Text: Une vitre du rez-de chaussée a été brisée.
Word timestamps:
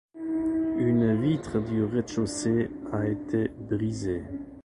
Une 0.79 1.21
vitre 1.21 1.59
du 1.59 1.83
rez-de 1.83 2.07
chaussée 2.07 2.71
a 2.91 3.05
été 3.07 3.49
brisée. 3.59 4.23